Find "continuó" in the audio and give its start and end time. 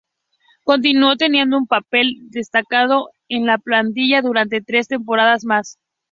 0.63-1.15